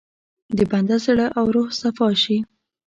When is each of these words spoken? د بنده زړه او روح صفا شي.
د 0.57 0.59
بنده 0.71 0.97
زړه 1.05 1.25
او 1.37 1.45
روح 1.55 1.69
صفا 1.81 2.09
شي. 2.23 2.37